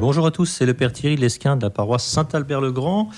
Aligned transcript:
Bonjour 0.00 0.26
à 0.26 0.32
tous, 0.32 0.46
c'est 0.46 0.66
le 0.66 0.74
Père 0.74 0.92
Thierry 0.92 1.16
Lesquin 1.16 1.56
de 1.56 1.62
la 1.62 1.70
paroisse 1.70 2.04
Saint-Albert-le-Grand. 2.04 3.10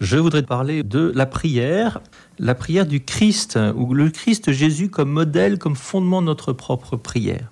Je 0.00 0.16
voudrais 0.16 0.42
parler 0.42 0.82
de 0.82 1.12
la 1.14 1.26
prière, 1.26 2.00
la 2.38 2.54
prière 2.54 2.86
du 2.86 3.04
Christ, 3.04 3.58
ou 3.76 3.92
le 3.92 4.08
Christ 4.08 4.50
Jésus 4.50 4.88
comme 4.88 5.10
modèle, 5.10 5.58
comme 5.58 5.76
fondement 5.76 6.22
de 6.22 6.26
notre 6.26 6.54
propre 6.54 6.96
prière. 6.96 7.50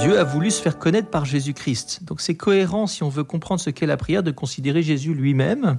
Dieu 0.00 0.18
a 0.18 0.24
voulu 0.24 0.50
se 0.50 0.60
faire 0.60 0.78
connaître 0.78 1.08
par 1.08 1.24
Jésus-Christ. 1.24 2.00
Donc 2.04 2.20
c'est 2.20 2.36
cohérent 2.36 2.88
si 2.88 3.04
on 3.04 3.08
veut 3.08 3.24
comprendre 3.24 3.60
ce 3.60 3.70
qu'est 3.70 3.86
la 3.86 3.96
prière 3.96 4.24
de 4.24 4.32
considérer 4.32 4.82
Jésus 4.82 5.14
lui-même 5.14 5.78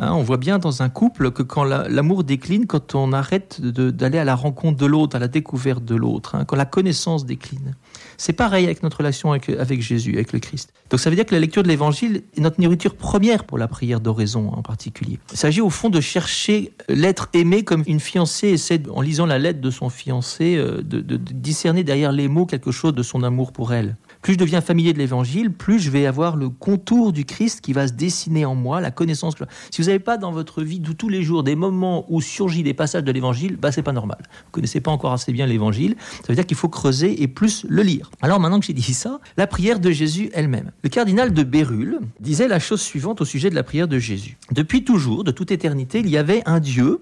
Hein, 0.00 0.12
on 0.12 0.22
voit 0.22 0.36
bien 0.36 0.58
dans 0.58 0.82
un 0.82 0.88
couple 0.88 1.32
que 1.32 1.42
quand 1.42 1.64
l'amour 1.64 2.22
décline, 2.22 2.66
quand 2.66 2.94
on 2.94 3.12
arrête 3.12 3.60
d'aller 3.60 4.18
à 4.18 4.24
la 4.24 4.36
rencontre 4.36 4.78
de 4.78 4.86
l'autre, 4.86 5.16
à 5.16 5.18
la 5.18 5.26
découverte 5.26 5.84
de 5.84 5.96
l'autre, 5.96 6.36
hein, 6.36 6.44
quand 6.44 6.54
la 6.54 6.66
connaissance 6.66 7.26
décline. 7.26 7.74
C'est 8.16 8.32
pareil 8.32 8.64
avec 8.66 8.84
notre 8.84 8.98
relation 8.98 9.32
avec, 9.32 9.82
Jésus, 9.82 10.14
avec 10.14 10.32
le 10.32 10.38
Christ. 10.38 10.72
Donc 10.90 11.00
ça 11.00 11.10
veut 11.10 11.16
dire 11.16 11.26
que 11.26 11.34
la 11.34 11.40
lecture 11.40 11.64
de 11.64 11.68
l'Évangile 11.68 12.22
est 12.36 12.40
notre 12.40 12.60
nourriture 12.60 12.94
première 12.94 13.44
pour 13.44 13.58
la 13.58 13.66
prière 13.66 14.00
d'oraison 14.00 14.52
en 14.52 14.62
particulier. 14.62 15.18
Il 15.32 15.36
s'agit 15.36 15.60
au 15.60 15.70
fond 15.70 15.88
de 15.88 16.00
chercher 16.00 16.72
l'être 16.88 17.28
aimé 17.32 17.64
comme 17.64 17.82
une 17.86 18.00
fiancée 18.00 18.48
essaie, 18.48 18.80
en 18.90 19.00
lisant 19.00 19.26
la 19.26 19.38
lettre 19.38 19.60
de 19.60 19.70
son 19.70 19.88
fiancé, 19.90 20.56
euh, 20.56 20.82
de 20.82 21.16
discerner 21.16 21.82
derrière 21.82 22.12
les 22.12 22.28
mots 22.28 22.46
quelque 22.46 22.70
chose 22.70 22.94
de 22.94 23.02
son 23.02 23.24
amour 23.24 23.52
pour 23.52 23.72
elle 23.72 23.96
plus 24.22 24.34
je 24.34 24.38
deviens 24.38 24.60
familier 24.60 24.92
de 24.92 24.98
l'évangile, 24.98 25.52
plus 25.52 25.78
je 25.78 25.90
vais 25.90 26.06
avoir 26.06 26.36
le 26.36 26.48
contour 26.48 27.12
du 27.12 27.24
Christ 27.24 27.60
qui 27.60 27.72
va 27.72 27.88
se 27.88 27.92
dessiner 27.92 28.44
en 28.44 28.54
moi, 28.54 28.80
la 28.80 28.90
connaissance. 28.90 29.34
Si 29.70 29.80
vous 29.80 29.86
n'avez 29.86 29.98
pas 29.98 30.16
dans 30.16 30.32
votre 30.32 30.62
vie 30.62 30.80
de 30.80 30.92
tous 30.92 31.08
les 31.08 31.22
jours 31.22 31.42
des 31.42 31.56
moments 31.56 32.04
où 32.08 32.20
surgit 32.20 32.62
des 32.62 32.74
passages 32.74 33.04
de 33.04 33.12
l'évangile, 33.12 33.56
bah 33.56 33.72
c'est 33.72 33.82
pas 33.82 33.92
normal. 33.92 34.18
Vous 34.20 34.52
connaissez 34.52 34.80
pas 34.80 34.90
encore 34.90 35.12
assez 35.12 35.32
bien 35.32 35.46
l'évangile. 35.46 35.96
Ça 35.98 36.28
veut 36.28 36.34
dire 36.34 36.46
qu'il 36.46 36.56
faut 36.56 36.68
creuser 36.68 37.22
et 37.22 37.28
plus 37.28 37.64
le 37.68 37.82
lire. 37.82 38.10
Alors 38.20 38.40
maintenant 38.40 38.60
que 38.60 38.66
j'ai 38.66 38.72
dit 38.72 38.94
ça, 38.94 39.20
la 39.36 39.46
prière 39.46 39.80
de 39.80 39.90
Jésus 39.90 40.30
elle-même. 40.34 40.72
Le 40.82 40.88
cardinal 40.88 41.32
de 41.32 41.42
Bérulle 41.42 42.00
disait 42.20 42.48
la 42.48 42.58
chose 42.58 42.80
suivante 42.80 43.20
au 43.20 43.24
sujet 43.24 43.50
de 43.50 43.54
la 43.54 43.62
prière 43.62 43.88
de 43.88 43.98
Jésus. 43.98 44.36
Depuis 44.50 44.84
toujours, 44.84 45.24
de 45.24 45.30
toute 45.30 45.50
éternité, 45.50 46.00
il 46.00 46.08
y 46.08 46.16
avait 46.16 46.42
un 46.46 46.60
Dieu 46.60 47.00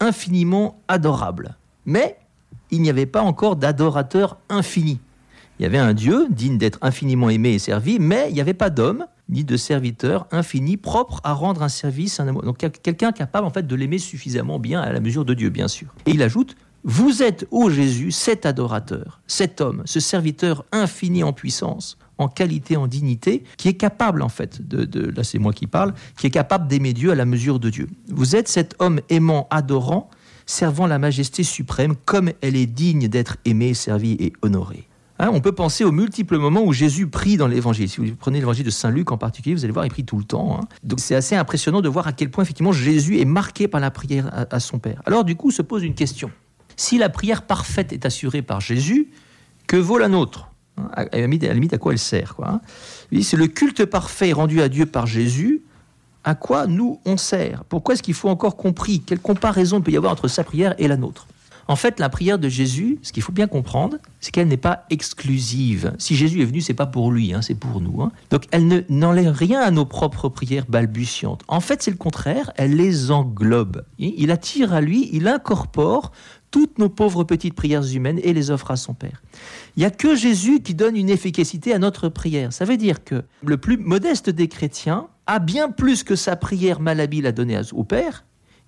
infiniment 0.00 0.80
adorable. 0.88 1.56
Mais 1.86 2.16
il 2.70 2.82
n'y 2.82 2.90
avait 2.90 3.06
pas 3.06 3.22
encore 3.22 3.56
d'adorateur 3.56 4.38
infini. 4.48 5.00
Il 5.58 5.64
y 5.64 5.66
avait 5.66 5.78
un 5.78 5.92
Dieu 5.92 6.28
digne 6.30 6.56
d'être 6.56 6.78
infiniment 6.82 7.30
aimé 7.30 7.50
et 7.54 7.58
servi, 7.58 7.98
mais 7.98 8.26
il 8.28 8.34
n'y 8.34 8.40
avait 8.40 8.54
pas 8.54 8.70
d'homme 8.70 9.06
ni 9.28 9.44
de 9.44 9.56
serviteur 9.56 10.26
infini 10.30 10.76
propre 10.76 11.20
à 11.24 11.32
rendre 11.32 11.62
un 11.62 11.68
service, 11.68 12.20
un 12.20 12.28
amour. 12.28 12.42
Donc 12.42 12.58
quelqu'un 12.58 13.12
capable 13.12 13.46
en 13.46 13.50
fait 13.50 13.66
de 13.66 13.74
l'aimer 13.74 13.98
suffisamment 13.98 14.58
bien 14.58 14.80
à 14.80 14.92
la 14.92 15.00
mesure 15.00 15.24
de 15.24 15.34
Dieu, 15.34 15.50
bien 15.50 15.68
sûr. 15.68 15.88
Et 16.06 16.12
il 16.12 16.22
ajoute 16.22 16.56
Vous 16.84 17.22
êtes, 17.22 17.46
ô 17.50 17.70
Jésus, 17.70 18.12
cet 18.12 18.46
adorateur, 18.46 19.20
cet 19.26 19.60
homme, 19.60 19.82
ce 19.84 20.00
serviteur 20.00 20.64
infini 20.72 21.24
en 21.24 21.32
puissance, 21.32 21.98
en 22.18 22.28
qualité, 22.28 22.76
en 22.76 22.86
dignité, 22.86 23.42
qui 23.56 23.68
est 23.68 23.74
capable 23.74 24.22
en 24.22 24.28
fait 24.28 24.66
de, 24.66 24.84
de 24.84 25.10
là 25.10 25.24
c'est 25.24 25.38
moi 25.38 25.52
qui 25.52 25.66
parle, 25.66 25.92
qui 26.16 26.28
est 26.28 26.30
capable 26.30 26.68
d'aimer 26.68 26.92
Dieu 26.92 27.10
à 27.10 27.14
la 27.14 27.24
mesure 27.24 27.58
de 27.58 27.68
Dieu. 27.68 27.88
Vous 28.08 28.36
êtes 28.36 28.48
cet 28.48 28.76
homme 28.78 29.00
aimant, 29.08 29.48
adorant, 29.50 30.08
servant 30.46 30.86
la 30.86 30.98
majesté 30.98 31.42
suprême 31.42 31.94
comme 32.04 32.30
elle 32.40 32.56
est 32.56 32.66
digne 32.66 33.08
d'être 33.08 33.36
aimée, 33.44 33.74
servie 33.74 34.16
et 34.20 34.32
honorée. 34.42 34.87
Hein, 35.18 35.30
on 35.32 35.40
peut 35.40 35.52
penser 35.52 35.84
aux 35.84 35.90
multiples 35.90 36.38
moments 36.38 36.62
où 36.62 36.72
Jésus 36.72 37.08
prie 37.08 37.36
dans 37.36 37.48
l'évangile. 37.48 37.88
Si 37.88 38.00
vous 38.00 38.14
prenez 38.14 38.38
l'évangile 38.38 38.64
de 38.64 38.70
Saint 38.70 38.90
Luc 38.90 39.10
en 39.10 39.18
particulier, 39.18 39.54
vous 39.54 39.64
allez 39.64 39.72
voir, 39.72 39.84
il 39.84 39.90
prie 39.90 40.04
tout 40.04 40.16
le 40.16 40.24
temps. 40.24 40.60
Hein. 40.60 40.68
Donc 40.84 41.00
c'est 41.00 41.16
assez 41.16 41.34
impressionnant 41.34 41.80
de 41.80 41.88
voir 41.88 42.06
à 42.06 42.12
quel 42.12 42.30
point 42.30 42.44
effectivement 42.44 42.72
Jésus 42.72 43.18
est 43.18 43.24
marqué 43.24 43.66
par 43.66 43.80
la 43.80 43.90
prière 43.90 44.30
à, 44.50 44.60
son 44.60 44.78
Père. 44.78 45.02
Alors 45.06 45.24
du 45.24 45.34
coup 45.34 45.50
se 45.50 45.62
pose 45.62 45.82
une 45.82 45.94
question. 45.94 46.30
Si 46.76 46.98
la 46.98 47.08
prière 47.08 47.42
parfaite 47.42 47.92
est 47.92 48.06
assurée 48.06 48.42
par 48.42 48.60
Jésus, 48.60 49.08
que 49.66 49.76
vaut 49.76 49.98
la 49.98 50.08
nôtre? 50.08 50.50
Hein, 50.76 50.88
à, 50.92 51.04
la 51.18 51.26
limite, 51.26 51.74
à 51.74 51.78
quoi 51.78 51.92
elle 51.92 51.98
sert 51.98 52.36
quoi 52.36 52.60
C'est 53.20 53.36
le 53.36 53.48
culte 53.48 53.84
parfait 53.84 54.32
rendu 54.32 54.62
à 54.62 54.68
Dieu 54.68 54.86
par 54.86 55.06
Jésus. 55.06 55.62
À 56.22 56.36
quoi 56.36 56.66
nous 56.68 57.00
on 57.04 57.16
sert? 57.16 57.64
Pourquoi 57.64 57.94
est-ce 57.94 58.02
qu'il 58.02 58.14
faut 58.14 58.28
encore 58.28 58.56
compris 58.56 59.00
Quelle 59.00 59.20
comparaison 59.20 59.80
peut 59.80 59.90
y 59.90 59.96
avoir 59.96 60.12
entre 60.12 60.28
sa 60.28 60.44
prière 60.44 60.74
et 60.78 60.86
la 60.86 60.96
nôtre? 60.96 61.26
En 61.68 61.76
fait, 61.76 62.00
la 62.00 62.08
prière 62.08 62.38
de 62.38 62.48
Jésus, 62.48 62.98
ce 63.02 63.12
qu'il 63.12 63.22
faut 63.22 63.32
bien 63.32 63.46
comprendre, 63.46 63.98
c'est 64.20 64.30
qu'elle 64.30 64.48
n'est 64.48 64.56
pas 64.56 64.86
exclusive. 64.88 65.92
Si 65.98 66.16
Jésus 66.16 66.40
est 66.40 66.46
venu, 66.46 66.62
c'est 66.62 66.72
pas 66.72 66.86
pour 66.86 67.12
lui, 67.12 67.34
hein, 67.34 67.42
c'est 67.42 67.54
pour 67.54 67.82
nous. 67.82 68.00
Hein. 68.00 68.10
Donc, 68.30 68.44
elle 68.52 68.86
n'enlève 68.88 69.32
rien 69.32 69.60
à 69.60 69.70
nos 69.70 69.84
propres 69.84 70.30
prières 70.30 70.64
balbutiantes. 70.66 71.42
En 71.46 71.60
fait, 71.60 71.82
c'est 71.82 71.90
le 71.90 71.98
contraire, 71.98 72.52
elle 72.56 72.74
les 72.74 73.10
englobe. 73.10 73.84
Il 73.98 74.30
attire 74.30 74.72
à 74.72 74.80
lui, 74.80 75.10
il 75.12 75.28
incorpore 75.28 76.12
toutes 76.50 76.78
nos 76.78 76.88
pauvres 76.88 77.24
petites 77.24 77.52
prières 77.54 77.84
humaines 77.84 78.18
et 78.22 78.32
les 78.32 78.50
offre 78.50 78.70
à 78.70 78.76
son 78.76 78.94
Père. 78.94 79.22
Il 79.76 79.80
n'y 79.80 79.86
a 79.86 79.90
que 79.90 80.16
Jésus 80.16 80.60
qui 80.60 80.74
donne 80.74 80.96
une 80.96 81.10
efficacité 81.10 81.74
à 81.74 81.78
notre 81.78 82.08
prière. 82.08 82.54
Ça 82.54 82.64
veut 82.64 82.78
dire 82.78 83.04
que 83.04 83.24
le 83.44 83.58
plus 83.58 83.76
modeste 83.76 84.30
des 84.30 84.48
chrétiens 84.48 85.08
a 85.26 85.38
bien 85.38 85.70
plus 85.70 86.02
que 86.02 86.16
sa 86.16 86.36
prière 86.36 86.80
malhabile 86.80 87.26
à 87.26 87.32
donner 87.32 87.60
au 87.72 87.84
Père, 87.84 88.24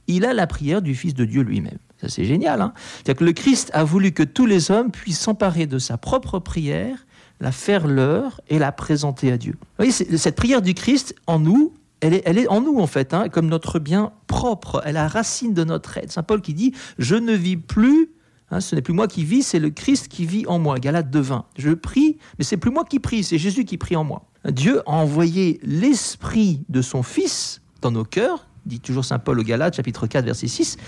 il 0.06 0.26
a 0.26 0.34
la 0.34 0.46
prière 0.46 0.82
du 0.82 0.94
Fils 0.94 1.14
de 1.14 1.24
Dieu 1.24 1.40
lui-même. 1.40 1.78
Ça, 2.00 2.08
c'est 2.08 2.24
génial. 2.24 2.62
Hein 2.62 2.72
C'est-à-dire 2.96 3.18
que 3.18 3.24
le 3.24 3.32
Christ 3.32 3.70
a 3.74 3.84
voulu 3.84 4.12
que 4.12 4.22
tous 4.22 4.46
les 4.46 4.70
hommes 4.70 4.90
puissent 4.90 5.20
s'emparer 5.20 5.66
de 5.66 5.78
sa 5.78 5.98
propre 5.98 6.38
prière, 6.38 7.06
la 7.40 7.52
faire 7.52 7.86
leur 7.86 8.40
et 8.48 8.58
la 8.58 8.72
présenter 8.72 9.30
à 9.32 9.36
Dieu. 9.36 9.52
Vous 9.52 9.84
voyez, 9.84 9.92
cette 9.92 10.36
prière 10.36 10.62
du 10.62 10.74
Christ 10.74 11.14
en 11.26 11.38
nous, 11.38 11.74
elle 12.00 12.14
est, 12.14 12.48
en 12.48 12.62
nous 12.62 12.78
en 12.78 12.86
fait, 12.86 13.12
hein, 13.12 13.28
comme 13.28 13.48
notre 13.48 13.78
bien 13.78 14.12
propre. 14.26 14.80
Elle 14.84 14.90
est 14.90 14.92
la 14.94 15.08
racine 15.08 15.52
de 15.52 15.64
notre 15.64 15.98
être. 15.98 16.10
Saint 16.10 16.22
Paul 16.22 16.40
qui 16.40 16.54
dit 16.54 16.72
Je 16.98 17.14
ne 17.14 17.34
vis 17.34 17.58
plus, 17.58 18.10
hein, 18.50 18.60
ce 18.60 18.74
n'est 18.74 18.80
plus 18.80 18.94
moi 18.94 19.06
qui 19.06 19.24
vis, 19.24 19.42
c'est 19.42 19.58
le 19.58 19.68
Christ 19.68 20.08
qui 20.08 20.24
vit 20.24 20.46
en 20.46 20.58
moi. 20.58 20.78
Galate 20.78 21.14
2.20. 21.14 21.42
Je 21.58 21.70
prie, 21.70 22.16
mais 22.38 22.44
c'est 22.44 22.56
plus 22.56 22.70
moi 22.70 22.84
qui 22.84 23.00
prie, 23.00 23.22
c'est 23.22 23.36
Jésus 23.36 23.66
qui 23.66 23.76
prie 23.76 23.96
en 23.96 24.04
moi. 24.04 24.22
Dieu 24.46 24.80
a 24.86 24.92
envoyé 24.92 25.60
l'esprit 25.62 26.62
de 26.70 26.80
son 26.80 27.02
Fils 27.02 27.60
dans 27.82 27.90
nos 27.90 28.04
cœurs, 28.04 28.46
dit 28.64 28.80
toujours 28.80 29.04
Saint 29.04 29.18
Paul 29.18 29.38
au 29.38 29.42
Galates, 29.42 29.76
chapitre 29.76 30.06
4, 30.06 30.24
verset 30.24 30.46
6, 30.46 30.78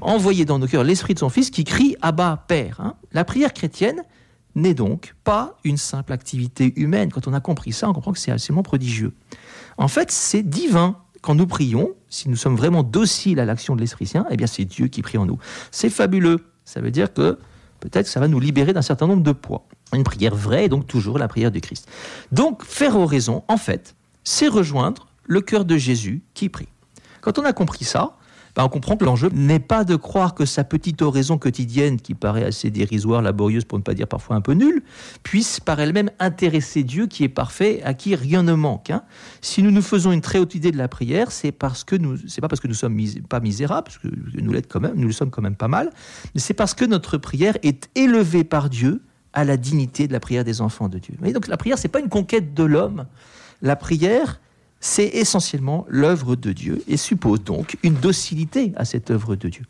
envoyer 0.00 0.44
dans 0.44 0.58
nos 0.58 0.66
cœurs 0.66 0.84
l'esprit 0.84 1.14
de 1.14 1.18
son 1.18 1.28
Fils 1.28 1.50
qui 1.50 1.64
crie 1.64 1.96
Abba, 2.02 2.44
Père. 2.48 2.80
Hein. 2.80 2.94
La 3.12 3.24
prière 3.24 3.52
chrétienne 3.52 4.02
n'est 4.54 4.74
donc 4.74 5.14
pas 5.24 5.56
une 5.64 5.76
simple 5.76 6.12
activité 6.12 6.72
humaine. 6.76 7.12
Quand 7.12 7.28
on 7.28 7.34
a 7.34 7.40
compris 7.40 7.72
ça, 7.72 7.88
on 7.88 7.92
comprend 7.92 8.12
que 8.12 8.18
c'est 8.18 8.30
absolument 8.30 8.62
prodigieux. 8.62 9.14
En 9.76 9.88
fait, 9.88 10.10
c'est 10.10 10.42
divin. 10.42 10.96
Quand 11.20 11.34
nous 11.34 11.46
prions, 11.46 11.90
si 12.08 12.28
nous 12.28 12.36
sommes 12.36 12.56
vraiment 12.56 12.84
dociles 12.84 13.40
à 13.40 13.44
l'action 13.44 13.74
de 13.74 13.80
l'Esprit 13.80 14.06
Saint, 14.06 14.24
eh 14.30 14.36
bien 14.36 14.46
c'est 14.46 14.64
Dieu 14.64 14.86
qui 14.86 15.02
prie 15.02 15.18
en 15.18 15.26
nous. 15.26 15.38
C'est 15.72 15.90
fabuleux. 15.90 16.46
Ça 16.64 16.80
veut 16.80 16.92
dire 16.92 17.12
que 17.12 17.38
peut-être 17.80 18.06
ça 18.06 18.20
va 18.20 18.28
nous 18.28 18.38
libérer 18.38 18.72
d'un 18.72 18.82
certain 18.82 19.06
nombre 19.06 19.22
de 19.22 19.32
poids. 19.32 19.66
Une 19.92 20.04
prière 20.04 20.34
vraie 20.34 20.66
est 20.66 20.68
donc 20.68 20.86
toujours 20.86 21.18
la 21.18 21.26
prière 21.26 21.50
du 21.50 21.60
Christ. 21.60 21.88
Donc 22.30 22.64
faire 22.64 22.96
oraison, 22.96 23.42
en 23.48 23.56
fait, 23.56 23.96
c'est 24.22 24.48
rejoindre 24.48 25.08
le 25.24 25.40
cœur 25.40 25.64
de 25.64 25.76
Jésus 25.76 26.22
qui 26.34 26.48
prie. 26.48 26.68
Quand 27.20 27.38
on 27.38 27.44
a 27.44 27.52
compris 27.52 27.84
ça, 27.84 28.17
ben, 28.58 28.64
on 28.64 28.68
comprend 28.68 28.96
que 28.96 29.04
l'enjeu 29.04 29.30
n'est 29.32 29.60
pas 29.60 29.84
de 29.84 29.94
croire 29.94 30.34
que 30.34 30.44
sa 30.44 30.64
petite 30.64 31.00
oraison 31.00 31.38
quotidienne, 31.38 32.00
qui 32.00 32.14
paraît 32.14 32.42
assez 32.42 32.70
dérisoire, 32.70 33.22
laborieuse, 33.22 33.64
pour 33.64 33.78
ne 33.78 33.84
pas 33.84 33.94
dire 33.94 34.08
parfois 34.08 34.34
un 34.34 34.40
peu 34.40 34.50
nulle, 34.50 34.82
puisse 35.22 35.60
par 35.60 35.78
elle-même 35.78 36.10
intéresser 36.18 36.82
Dieu 36.82 37.06
qui 37.06 37.22
est 37.22 37.28
parfait, 37.28 37.80
à 37.84 37.94
qui 37.94 38.16
rien 38.16 38.42
ne 38.42 38.54
manque. 38.54 38.90
Hein. 38.90 39.04
Si 39.42 39.62
nous 39.62 39.70
nous 39.70 39.80
faisons 39.80 40.10
une 40.10 40.22
très 40.22 40.40
haute 40.40 40.56
idée 40.56 40.72
de 40.72 40.76
la 40.76 40.88
prière, 40.88 41.30
c'est 41.30 41.52
parce 41.52 41.84
que 41.84 41.94
c'est 42.26 42.40
pas 42.40 42.48
parce 42.48 42.58
que 42.58 42.66
nous 42.66 42.74
sommes 42.74 43.00
pas 43.28 43.38
misérables, 43.38 43.84
parce 43.84 43.98
que 43.98 44.08
nous 44.40 44.50
l'êtes 44.50 44.66
quand 44.66 44.80
même, 44.80 44.96
nous 44.96 45.06
le 45.06 45.12
sommes 45.12 45.30
quand 45.30 45.42
même 45.42 45.54
pas 45.54 45.68
mal, 45.68 45.92
mais 46.34 46.40
c'est 46.40 46.52
parce 46.52 46.74
que 46.74 46.84
notre 46.84 47.16
prière 47.16 47.56
est 47.62 47.88
élevée 47.94 48.42
par 48.42 48.70
Dieu 48.70 49.02
à 49.34 49.44
la 49.44 49.56
dignité 49.56 50.08
de 50.08 50.12
la 50.12 50.18
prière 50.18 50.42
des 50.42 50.62
enfants 50.62 50.88
de 50.88 50.98
Dieu. 50.98 51.14
Et 51.24 51.32
donc 51.32 51.46
la 51.46 51.58
prière, 51.58 51.78
c'est 51.78 51.86
pas 51.86 52.00
une 52.00 52.08
conquête 52.08 52.54
de 52.54 52.64
l'homme. 52.64 53.06
La 53.62 53.76
prière, 53.76 54.40
c'est 54.80 55.06
essentiellement 55.06 55.86
l'œuvre 55.88 56.36
de 56.36 56.52
Dieu 56.52 56.82
et 56.88 56.96
suppose 56.96 57.42
donc 57.42 57.76
une 57.82 57.94
docilité 57.94 58.72
à 58.76 58.84
cette 58.84 59.10
œuvre 59.10 59.36
de 59.36 59.48
Dieu. 59.48 59.64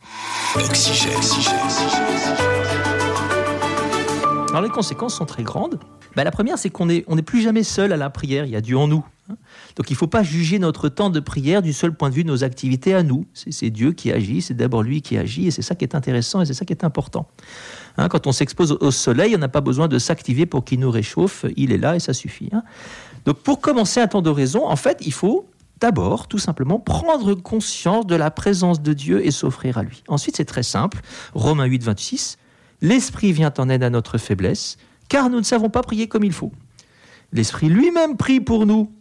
Alors 4.50 4.62
les 4.62 4.68
conséquences 4.68 5.14
sont 5.14 5.26
très 5.26 5.42
grandes. 5.42 5.78
Ben, 6.16 6.24
la 6.24 6.30
première, 6.30 6.58
c'est 6.58 6.70
qu'on 6.70 6.86
n'est 6.86 7.02
plus 7.24 7.42
jamais 7.42 7.62
seul 7.62 7.92
à 7.92 7.96
la 7.96 8.10
prière, 8.10 8.44
il 8.44 8.50
y 8.50 8.56
a 8.56 8.60
Dieu 8.60 8.76
en 8.76 8.88
nous. 8.88 9.04
Hein. 9.30 9.36
Donc 9.76 9.90
il 9.90 9.92
ne 9.92 9.98
faut 9.98 10.06
pas 10.06 10.22
juger 10.22 10.58
notre 10.58 10.88
temps 10.88 11.10
de 11.10 11.20
prière 11.20 11.62
du 11.62 11.72
seul 11.72 11.92
point 11.92 12.10
de 12.10 12.14
vue 12.14 12.24
de 12.24 12.28
nos 12.28 12.44
activités 12.44 12.94
à 12.94 13.02
nous. 13.02 13.26
C'est 13.34 13.70
Dieu 13.70 13.92
qui 13.92 14.10
agit, 14.10 14.40
c'est 14.42 14.54
d'abord 14.54 14.82
lui 14.82 15.02
qui 15.02 15.18
agit, 15.18 15.48
et 15.48 15.50
c'est 15.50 15.62
ça 15.62 15.74
qui 15.74 15.84
est 15.84 15.94
intéressant 15.94 16.40
et 16.40 16.46
c'est 16.46 16.54
ça 16.54 16.64
qui 16.64 16.72
est 16.72 16.84
important. 16.84 17.28
Hein, 17.98 18.08
quand 18.08 18.26
on 18.26 18.32
s'expose 18.32 18.72
au 18.80 18.90
soleil, 18.90 19.34
on 19.36 19.38
n'a 19.38 19.48
pas 19.48 19.60
besoin 19.60 19.86
de 19.86 19.98
s'activer 19.98 20.46
pour 20.46 20.64
qu'il 20.64 20.80
nous 20.80 20.90
réchauffe, 20.90 21.44
il 21.56 21.72
est 21.72 21.78
là 21.78 21.96
et 21.96 22.00
ça 22.00 22.14
suffit. 22.14 22.48
Hein. 22.52 22.62
Donc 23.24 23.38
pour 23.38 23.60
commencer 23.60 24.00
un 24.00 24.08
temps 24.08 24.22
d'oraison, 24.22 24.66
en 24.66 24.76
fait, 24.76 24.98
il 25.04 25.12
faut 25.12 25.48
d'abord, 25.80 26.28
tout 26.28 26.38
simplement, 26.38 26.78
prendre 26.78 27.34
conscience 27.34 28.06
de 28.06 28.14
la 28.14 28.30
présence 28.30 28.82
de 28.82 28.92
Dieu 28.92 29.24
et 29.24 29.30
s'offrir 29.30 29.78
à 29.78 29.82
lui. 29.82 30.02
Ensuite, 30.08 30.36
c'est 30.36 30.44
très 30.44 30.62
simple. 30.62 31.00
Romains 31.34 31.66
8, 31.66 31.84
26. 31.84 32.38
L'Esprit 32.80 33.32
vient 33.32 33.52
en 33.58 33.68
aide 33.68 33.82
à 33.82 33.90
notre 33.90 34.18
faiblesse, 34.18 34.76
car 35.08 35.30
nous 35.30 35.38
ne 35.38 35.44
savons 35.44 35.70
pas 35.70 35.82
prier 35.82 36.08
comme 36.08 36.24
il 36.24 36.32
faut. 36.32 36.52
L'Esprit 37.32 37.68
lui-même 37.68 38.16
prie 38.16 38.40
pour 38.40 38.66
nous. 38.66 38.92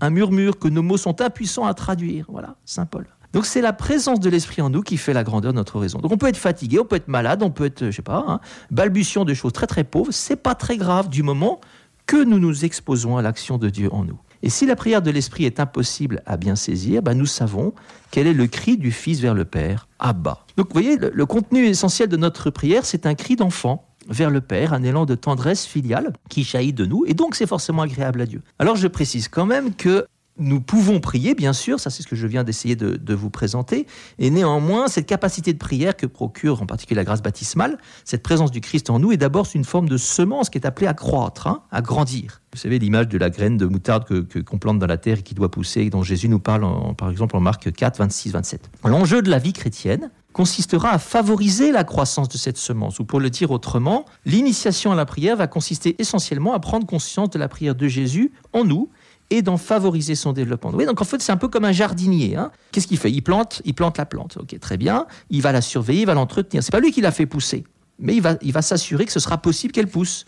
Un 0.00 0.10
murmure 0.10 0.58
que 0.58 0.68
nos 0.68 0.82
mots 0.82 0.96
sont 0.96 1.20
impuissants 1.20 1.66
à 1.66 1.74
traduire. 1.74 2.26
Voilà, 2.28 2.56
Saint 2.64 2.86
Paul. 2.86 3.06
Donc 3.32 3.46
c'est 3.46 3.60
la 3.60 3.72
présence 3.72 4.20
de 4.20 4.30
l'Esprit 4.30 4.62
en 4.62 4.70
nous 4.70 4.82
qui 4.82 4.96
fait 4.96 5.12
la 5.12 5.24
grandeur 5.24 5.52
de 5.52 5.56
notre 5.56 5.78
raison. 5.78 5.98
Donc 5.98 6.12
on 6.12 6.16
peut 6.16 6.28
être 6.28 6.36
fatigué, 6.36 6.78
on 6.78 6.84
peut 6.84 6.96
être 6.96 7.08
malade, 7.08 7.42
on 7.42 7.50
peut 7.50 7.64
être, 7.64 7.86
je 7.86 7.90
sais 7.90 8.02
pas, 8.02 8.24
hein, 8.28 8.40
balbutiant 8.70 9.24
de 9.24 9.34
choses 9.34 9.52
très 9.52 9.66
très 9.66 9.82
pauvres. 9.82 10.12
C'est 10.12 10.36
pas 10.36 10.54
très 10.54 10.76
grave 10.76 11.08
du 11.08 11.22
moment 11.22 11.60
que 12.06 12.22
nous 12.22 12.38
nous 12.38 12.64
exposons 12.64 13.16
à 13.16 13.22
l'action 13.22 13.58
de 13.58 13.68
Dieu 13.68 13.92
en 13.92 14.04
nous. 14.04 14.18
Et 14.42 14.50
si 14.50 14.66
la 14.66 14.76
prière 14.76 15.00
de 15.00 15.10
l'Esprit 15.10 15.46
est 15.46 15.58
impossible 15.58 16.22
à 16.26 16.36
bien 16.36 16.54
saisir, 16.54 17.02
ben 17.02 17.14
nous 17.14 17.26
savons 17.26 17.72
quel 18.10 18.26
est 18.26 18.34
le 18.34 18.46
cri 18.46 18.76
du 18.76 18.92
Fils 18.92 19.20
vers 19.20 19.32
le 19.32 19.46
Père, 19.46 19.88
Abba. 19.98 20.44
Donc 20.58 20.66
vous 20.66 20.74
voyez, 20.74 20.98
le, 20.98 21.10
le 21.14 21.26
contenu 21.26 21.64
essentiel 21.64 22.10
de 22.10 22.18
notre 22.18 22.50
prière, 22.50 22.84
c'est 22.84 23.06
un 23.06 23.14
cri 23.14 23.36
d'enfant 23.36 23.88
vers 24.08 24.30
le 24.30 24.40
Père, 24.42 24.74
un 24.74 24.82
élan 24.82 25.06
de 25.06 25.14
tendresse 25.14 25.64
filiale 25.64 26.12
qui 26.28 26.44
jaillit 26.44 26.74
de 26.74 26.84
nous, 26.84 27.04
et 27.06 27.14
donc 27.14 27.34
c'est 27.34 27.46
forcément 27.46 27.82
agréable 27.82 28.20
à 28.20 28.26
Dieu. 28.26 28.42
Alors 28.58 28.76
je 28.76 28.86
précise 28.86 29.28
quand 29.28 29.46
même 29.46 29.74
que 29.74 30.06
nous 30.38 30.60
pouvons 30.60 31.00
prier, 31.00 31.34
bien 31.34 31.52
sûr, 31.52 31.78
ça 31.78 31.90
c'est 31.90 32.02
ce 32.02 32.08
que 32.08 32.16
je 32.16 32.26
viens 32.26 32.44
d'essayer 32.44 32.76
de, 32.76 33.14
vous 33.14 33.30
présenter, 33.30 33.86
et 34.18 34.30
néanmoins, 34.30 34.88
cette 34.88 35.06
capacité 35.06 35.52
de 35.52 35.58
prière 35.58 35.96
que 35.96 36.06
procure 36.06 36.62
en 36.62 36.66
particulier 36.66 36.96
la 36.96 37.04
grâce 37.04 37.22
baptismale, 37.22 37.78
cette 38.04 38.22
présence 38.22 38.50
du 38.50 38.60
Christ 38.60 38.90
en 38.90 38.98
nous, 38.98 39.12
est 39.12 39.16
d'abord 39.16 39.46
une 39.54 39.64
forme 39.64 39.88
de 39.88 39.96
semence 39.96 40.50
qui 40.50 40.58
est 40.58 40.66
appelée 40.66 40.88
à 40.88 40.94
croître, 40.94 41.46
hein, 41.46 41.62
à 41.70 41.80
grandir. 41.82 42.40
Vous 42.52 42.58
savez 42.58 42.78
l'image 42.78 43.08
de 43.08 43.18
la 43.18 43.30
graine 43.30 43.56
de 43.56 43.66
moutarde 43.66 44.04
que, 44.04 44.38
qu'on 44.40 44.58
plante 44.58 44.78
dans 44.78 44.86
la 44.86 44.96
terre 44.96 45.18
et 45.18 45.22
qui 45.22 45.34
doit 45.34 45.50
pousser, 45.50 45.88
dont 45.90 46.02
Jésus 46.02 46.28
nous 46.28 46.40
parle 46.40 46.64
par 46.96 47.10
exemple 47.10 47.36
en 47.36 47.40
Marc 47.40 47.72
4, 47.72 47.98
26, 47.98 48.32
27. 48.32 48.70
L'enjeu 48.84 49.22
de 49.22 49.30
la 49.30 49.38
vie 49.38 49.52
chrétienne 49.52 50.10
consistera 50.32 50.90
à 50.90 50.98
favoriser 50.98 51.70
la 51.70 51.84
croissance 51.84 52.28
de 52.28 52.36
cette 52.36 52.58
semence, 52.58 52.98
ou 52.98 53.04
pour 53.04 53.20
le 53.20 53.30
dire 53.30 53.52
autrement, 53.52 54.04
l'initiation 54.26 54.90
à 54.90 54.96
la 54.96 55.06
prière 55.06 55.36
va 55.36 55.46
consister 55.46 55.94
essentiellement 56.00 56.54
à 56.54 56.60
prendre 56.60 56.86
conscience 56.86 57.30
de 57.30 57.38
la 57.38 57.48
prière 57.48 57.76
de 57.76 57.86
Jésus 57.86 58.32
en 58.52 58.64
nous, 58.64 58.90
et 59.34 59.42
d'en 59.42 59.56
favoriser 59.56 60.14
son 60.14 60.32
développement. 60.32 60.70
Oui, 60.74 60.86
donc 60.86 61.00
en 61.00 61.04
fait, 61.04 61.20
c'est 61.20 61.32
un 61.32 61.36
peu 61.36 61.48
comme 61.48 61.64
un 61.64 61.72
jardinier. 61.72 62.36
Hein. 62.36 62.50
Qu'est-ce 62.72 62.86
qu'il 62.86 62.98
fait? 62.98 63.10
Il 63.10 63.22
plante, 63.22 63.62
il 63.64 63.74
plante 63.74 63.98
la 63.98 64.06
plante. 64.06 64.38
Ok, 64.40 64.58
très 64.60 64.76
bien. 64.76 65.06
Il 65.30 65.42
va 65.42 65.52
la 65.52 65.60
surveiller, 65.60 66.02
il 66.02 66.06
va 66.06 66.14
l'entretenir. 66.14 66.62
C'est 66.62 66.72
pas 66.72 66.80
lui 66.80 66.92
qui 66.92 67.00
l'a 67.00 67.10
fait 67.10 67.26
pousser, 67.26 67.64
mais 67.98 68.14
il 68.14 68.52
va, 68.52 68.62
s'assurer 68.62 69.04
que 69.04 69.12
ce 69.12 69.20
sera 69.20 69.38
possible 69.38 69.72
qu'elle 69.72 69.88
pousse. 69.88 70.24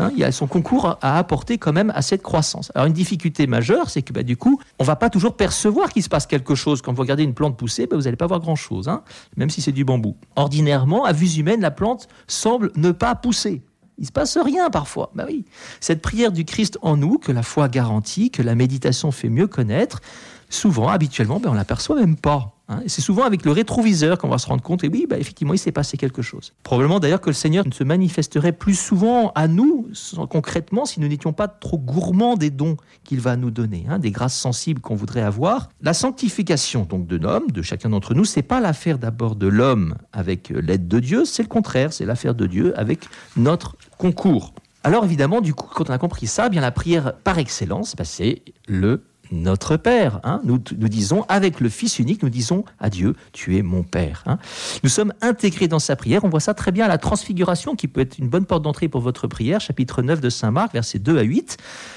Hein. 0.00 0.10
il 0.12 0.18
y 0.18 0.24
a 0.24 0.32
son 0.32 0.48
concours 0.48 0.98
à 1.02 1.18
apporter 1.18 1.56
quand 1.56 1.72
même 1.72 1.92
à 1.94 2.02
cette 2.02 2.20
croissance. 2.20 2.72
Alors 2.74 2.88
une 2.88 2.92
difficulté 2.92 3.46
majeure, 3.46 3.90
c'est 3.90 4.02
que 4.02 4.12
bah, 4.12 4.24
du 4.24 4.36
coup, 4.36 4.60
on 4.80 4.84
va 4.84 4.96
pas 4.96 5.08
toujours 5.08 5.36
percevoir 5.36 5.92
qu'il 5.92 6.02
se 6.02 6.08
passe 6.08 6.26
quelque 6.26 6.56
chose. 6.56 6.82
Quand 6.82 6.92
vous 6.92 7.02
regardez 7.02 7.22
une 7.22 7.34
plante 7.34 7.56
pousser, 7.56 7.86
bah, 7.86 7.94
vous 7.94 8.02
n'allez 8.02 8.16
pas 8.16 8.26
voir 8.26 8.40
grand-chose, 8.40 8.88
hein, 8.88 9.02
même 9.36 9.50
si 9.50 9.62
c'est 9.62 9.70
du 9.70 9.84
bambou. 9.84 10.16
Ordinairement, 10.34 11.04
à 11.04 11.12
vue 11.12 11.36
humaine, 11.36 11.60
la 11.60 11.70
plante 11.70 12.08
semble 12.26 12.72
ne 12.74 12.90
pas 12.90 13.14
pousser. 13.14 13.62
Il 13.98 14.06
se 14.06 14.12
passe 14.12 14.36
rien 14.36 14.70
parfois. 14.70 15.10
Bah 15.14 15.24
oui. 15.28 15.44
Cette 15.80 16.02
prière 16.02 16.32
du 16.32 16.44
Christ 16.44 16.78
en 16.82 16.96
nous, 16.96 17.18
que 17.18 17.32
la 17.32 17.42
foi 17.42 17.68
garantit, 17.68 18.30
que 18.30 18.42
la 18.42 18.54
méditation 18.54 19.12
fait 19.12 19.28
mieux 19.28 19.46
connaître, 19.46 20.00
souvent, 20.48 20.88
habituellement, 20.88 21.40
ben, 21.40 21.50
on 21.50 21.54
l'aperçoit 21.54 21.96
même 21.96 22.16
pas. 22.16 22.50
Hein. 22.66 22.80
c'est 22.86 23.02
souvent 23.02 23.24
avec 23.24 23.44
le 23.44 23.50
rétroviseur 23.50 24.16
qu'on 24.16 24.28
va 24.28 24.38
se 24.38 24.46
rendre 24.46 24.62
compte, 24.62 24.84
et 24.84 24.88
oui, 24.88 25.06
bah, 25.06 25.18
effectivement, 25.18 25.52
il 25.52 25.58
s'est 25.58 25.72
passé 25.72 25.98
quelque 25.98 26.22
chose. 26.22 26.54
Probablement 26.62 26.98
d'ailleurs 26.98 27.20
que 27.20 27.28
le 27.28 27.34
Seigneur 27.34 27.66
ne 27.66 27.72
se 27.72 27.84
manifesterait 27.84 28.52
plus 28.52 28.74
souvent 28.74 29.32
à 29.34 29.48
nous, 29.48 29.88
concrètement, 30.30 30.86
si 30.86 30.98
nous 30.98 31.08
n'étions 31.08 31.34
pas 31.34 31.46
trop 31.46 31.76
gourmands 31.76 32.36
des 32.36 32.48
dons 32.48 32.78
qu'il 33.04 33.20
va 33.20 33.36
nous 33.36 33.50
donner, 33.50 33.84
hein, 33.90 33.98
des 33.98 34.10
grâces 34.10 34.38
sensibles 34.38 34.80
qu'on 34.80 34.94
voudrait 34.94 35.20
avoir. 35.20 35.68
La 35.82 35.92
sanctification 35.92 36.86
donc 36.86 37.06
de 37.06 37.16
l'homme, 37.16 37.50
de 37.50 37.60
chacun 37.60 37.90
d'entre 37.90 38.14
nous, 38.14 38.24
c'est 38.24 38.42
pas 38.42 38.60
l'affaire 38.60 38.98
d'abord 38.98 39.36
de 39.36 39.46
l'homme 39.46 39.96
avec 40.14 40.48
l'aide 40.48 40.88
de 40.88 41.00
Dieu, 41.00 41.26
c'est 41.26 41.42
le 41.42 41.48
contraire, 41.48 41.92
c'est 41.92 42.06
l'affaire 42.06 42.34
de 42.34 42.46
Dieu 42.46 42.72
avec 42.78 43.00
notre 43.36 43.76
concours. 43.96 44.54
Alors 44.82 45.04
évidemment, 45.04 45.40
du 45.40 45.54
coup, 45.54 45.68
quand 45.72 45.88
on 45.88 45.92
a 45.92 45.98
compris 45.98 46.26
ça, 46.26 46.48
eh 46.52 46.60
la 46.60 46.70
prière 46.70 47.14
par 47.24 47.38
excellence, 47.38 47.96
bah, 47.96 48.04
c'est 48.04 48.42
le 48.66 49.02
notre 49.34 49.76
Père. 49.76 50.20
Hein. 50.24 50.40
Nous, 50.44 50.60
nous 50.78 50.88
disons, 50.88 51.24
avec 51.28 51.60
le 51.60 51.68
Fils 51.68 51.98
unique, 51.98 52.22
nous 52.22 52.30
disons 52.30 52.64
à 52.78 52.90
Dieu, 52.90 53.14
tu 53.32 53.56
es 53.56 53.62
mon 53.62 53.82
Père. 53.82 54.22
Hein. 54.26 54.38
Nous 54.82 54.90
sommes 54.90 55.12
intégrés 55.20 55.68
dans 55.68 55.78
sa 55.78 55.96
prière. 55.96 56.24
On 56.24 56.28
voit 56.28 56.40
ça 56.40 56.54
très 56.54 56.72
bien 56.72 56.84
à 56.84 56.88
la 56.88 56.98
transfiguration, 56.98 57.76
qui 57.76 57.88
peut 57.88 58.00
être 58.00 58.18
une 58.18 58.28
bonne 58.28 58.46
porte 58.46 58.62
d'entrée 58.62 58.88
pour 58.88 59.00
votre 59.00 59.26
prière, 59.26 59.60
chapitre 59.60 60.02
9 60.02 60.20
de 60.20 60.30
Saint 60.30 60.50
Marc, 60.50 60.72
versets 60.72 60.98
2 60.98 61.18
à 61.18 61.22
8. 61.22 61.56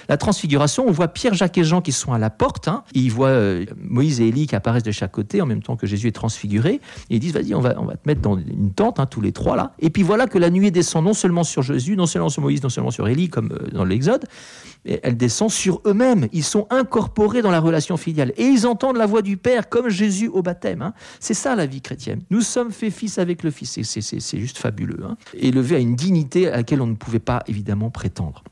La 0.09 0.17
transfiguration, 0.17 0.85
on 0.87 0.91
voit 0.91 1.07
Pierre, 1.07 1.33
Jacques 1.33 1.57
et 1.57 1.63
Jean 1.63 1.81
qui 1.81 1.91
sont 1.91 2.13
à 2.13 2.19
la 2.19 2.29
porte. 2.29 2.67
Hein. 2.67 2.83
Ils 2.93 3.11
voient 3.11 3.27
euh, 3.29 3.65
Moïse 3.77 4.21
et 4.21 4.27
Élie 4.27 4.47
qui 4.47 4.55
apparaissent 4.55 4.83
de 4.83 4.91
chaque 4.91 5.11
côté 5.11 5.41
en 5.41 5.45
même 5.45 5.61
temps 5.61 5.75
que 5.75 5.87
Jésus 5.87 6.07
est 6.07 6.11
transfiguré. 6.11 6.81
Ils 7.09 7.19
disent, 7.19 7.33
vas-y, 7.33 7.53
on 7.53 7.61
va, 7.61 7.73
te 7.73 8.07
mettre 8.07 8.21
dans 8.21 8.37
une 8.37 8.71
tente, 8.73 8.99
tous 9.09 9.21
les 9.21 9.31
trois 9.31 9.55
là. 9.55 9.73
Et 9.79 9.89
puis 9.89 10.03
voilà 10.03 10.27
que 10.27 10.37
la 10.37 10.49
nuée 10.49 10.71
descend 10.71 11.05
non 11.05 11.13
seulement 11.13 11.43
sur 11.43 11.61
Jésus, 11.61 11.95
non 11.95 12.05
seulement 12.05 12.29
sur 12.29 12.41
Moïse, 12.41 12.63
non 12.63 12.69
seulement 12.69 12.91
sur 12.91 13.07
Élie, 13.07 13.29
comme 13.29 13.51
euh, 13.51 13.69
dans 13.71 13.85
l'Exode, 13.85 14.25
elle 14.85 15.17
descend 15.17 15.51
sur 15.51 15.81
eux-mêmes. 15.85 16.27
Ils 16.33 16.43
sont 16.43 16.67
incorporés 16.69 17.41
dans 17.41 17.51
la 17.51 17.59
relation 17.59 17.97
filiale. 17.97 18.33
Et 18.37 18.45
ils 18.45 18.65
entendent 18.65 18.97
la 18.97 19.05
voix 19.05 19.21
du 19.21 19.37
Père 19.37 19.69
comme 19.69 19.89
Jésus 19.89 20.27
au 20.27 20.41
baptême. 20.41 20.81
Hein. 20.81 20.93
C'est 21.19 21.33
ça 21.33 21.55
la 21.55 21.65
vie 21.65 21.81
chrétienne. 21.81 22.21
Nous 22.29 22.41
sommes 22.41 22.71
faits 22.71 22.93
fils 22.93 23.17
avec 23.17 23.43
le 23.43 23.51
Fils. 23.51 23.79
C'est 23.81 24.39
juste 24.39 24.57
fabuleux. 24.57 25.03
Hein. 25.03 25.17
À 25.41 25.79
une 25.79 25.95
dignité 25.95 26.47
à 26.47 26.57
laquelle 26.57 26.81
on 26.81 26.87
ne 26.87 26.95
pouvait 26.95 27.19
pas 27.19 27.43
évidemment 27.47 27.89
prétendre. 27.89 28.43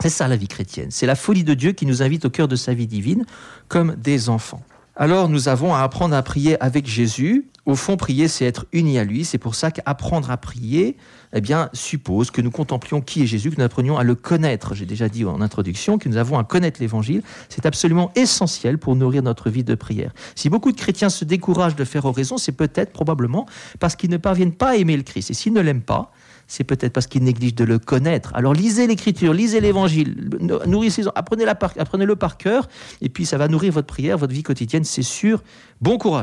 C'est 0.00 0.08
ça 0.08 0.28
la 0.28 0.36
vie 0.36 0.48
chrétienne. 0.48 0.90
C'est 0.90 1.06
la 1.06 1.14
folie 1.14 1.44
de 1.44 1.54
Dieu 1.54 1.72
qui 1.72 1.84
nous 1.84 2.02
invite 2.02 2.24
au 2.24 2.30
cœur 2.30 2.48
de 2.48 2.56
sa 2.56 2.72
vie 2.72 2.86
divine 2.86 3.24
comme 3.68 3.94
des 3.96 4.30
enfants. 4.30 4.62
Alors 4.96 5.28
nous 5.28 5.48
avons 5.48 5.74
à 5.74 5.80
apprendre 5.80 6.14
à 6.14 6.22
prier 6.22 6.60
avec 6.62 6.86
Jésus. 6.86 7.46
Au 7.66 7.74
fond, 7.76 7.96
prier, 7.96 8.26
c'est 8.26 8.44
être 8.46 8.66
uni 8.72 8.98
à 8.98 9.04
lui. 9.04 9.24
C'est 9.24 9.38
pour 9.38 9.54
ça 9.54 9.70
qu'apprendre 9.70 10.30
à 10.30 10.36
prier, 10.36 10.96
eh 11.32 11.40
bien, 11.40 11.68
suppose 11.72 12.30
que 12.30 12.40
nous 12.40 12.50
contemplions 12.50 13.00
qui 13.00 13.22
est 13.22 13.26
Jésus, 13.26 13.50
que 13.50 13.56
nous 13.56 13.64
apprenions 13.64 13.96
à 13.98 14.02
le 14.02 14.14
connaître. 14.14 14.74
J'ai 14.74 14.86
déjà 14.86 15.08
dit 15.08 15.24
en 15.24 15.40
introduction 15.40 15.98
que 15.98 16.08
nous 16.08 16.16
avons 16.16 16.38
à 16.38 16.44
connaître 16.44 16.80
l'Évangile. 16.80 17.22
C'est 17.48 17.66
absolument 17.66 18.10
essentiel 18.16 18.78
pour 18.78 18.96
nourrir 18.96 19.22
notre 19.22 19.50
vie 19.50 19.62
de 19.62 19.74
prière. 19.74 20.12
Si 20.34 20.48
beaucoup 20.48 20.72
de 20.72 20.76
chrétiens 20.76 21.10
se 21.10 21.24
découragent 21.24 21.76
de 21.76 21.84
faire 21.84 22.06
oraison, 22.06 22.38
c'est 22.38 22.52
peut-être, 22.52 22.92
probablement, 22.92 23.46
parce 23.78 23.94
qu'ils 23.94 24.10
ne 24.10 24.16
parviennent 24.16 24.54
pas 24.54 24.70
à 24.70 24.76
aimer 24.76 24.96
le 24.96 25.02
Christ. 25.02 25.30
Et 25.30 25.34
s'ils 25.34 25.52
ne 25.52 25.60
l'aiment 25.60 25.82
pas, 25.82 26.12
c'est 26.50 26.64
peut-être 26.64 26.92
parce 26.92 27.06
qu'ils 27.06 27.22
négligent 27.22 27.54
de 27.54 27.64
le 27.64 27.78
connaître. 27.78 28.32
Alors 28.34 28.52
lisez 28.54 28.88
l'Écriture, 28.88 29.32
lisez 29.32 29.60
l'Évangile, 29.60 30.30
nourrissez 30.66 31.04
apprenez-le 31.14 31.54
par, 31.54 31.74
par 32.16 32.36
cœur, 32.36 32.68
et 33.00 33.08
puis 33.08 33.24
ça 33.24 33.38
va 33.38 33.46
nourrir 33.46 33.72
votre 33.72 33.86
prière, 33.86 34.18
votre 34.18 34.32
vie 34.32 34.42
quotidienne, 34.42 34.82
c'est 34.82 35.02
sûr. 35.02 35.44
Bon 35.80 35.96
courage. 35.96 36.18